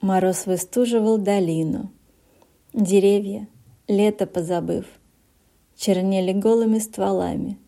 [0.00, 1.92] Мороз выстуживал долину.
[2.72, 3.46] Деревья,
[3.86, 4.86] лето позабыв,
[5.76, 7.58] чернели голыми стволами,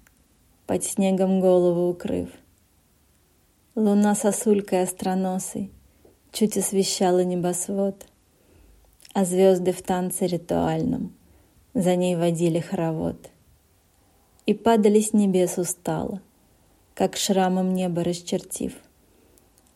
[0.66, 2.30] под снегом голову укрыв.
[3.74, 5.70] Луна сосулькой остроносой
[6.32, 8.06] чуть освещала небосвод,
[9.12, 11.12] а звезды в танце ритуальном
[11.74, 13.28] за ней водили хоровод.
[14.46, 16.22] И падали с небес устало,
[16.94, 18.72] как шрамом небо расчертив,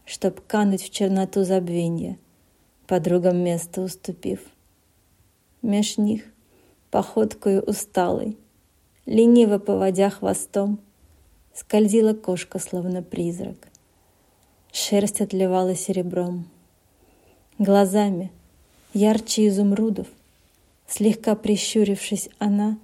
[0.07, 2.16] чтоб кануть в черноту забвенья,
[2.86, 4.40] подругам место уступив.
[5.62, 6.22] Меж них,
[6.90, 8.36] походкою усталой,
[9.06, 10.78] лениво поводя хвостом,
[11.54, 13.56] скользила кошка, словно призрак.
[14.72, 16.48] Шерсть отливала серебром.
[17.58, 18.30] Глазами,
[18.92, 20.06] ярче изумрудов,
[20.86, 22.78] слегка прищурившись, она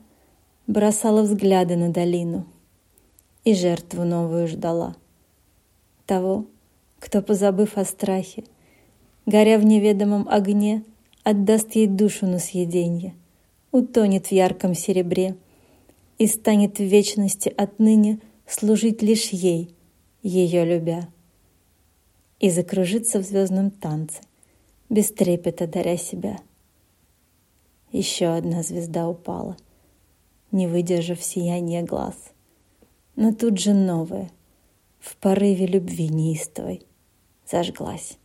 [0.66, 2.46] бросала взгляды на долину
[3.45, 4.96] и жертву новую ждала.
[6.07, 6.46] Того,
[6.98, 8.45] кто, позабыв о страхе,
[9.27, 10.85] горя в неведомом огне,
[11.23, 13.15] отдаст ей душу на съеденье,
[13.71, 15.37] утонет в ярком серебре
[16.19, 19.74] и станет в вечности отныне служить лишь ей,
[20.23, 21.09] ее любя.
[22.41, 24.21] И закружится в звездном танце,
[24.88, 26.39] без трепета даря себя.
[27.93, 29.57] Еще одна звезда упала,
[30.51, 32.16] не выдержав сияния глаз.
[33.15, 34.30] Но тут же новая,
[34.99, 36.83] в порыве любви неистовой,
[37.49, 38.18] зажглась.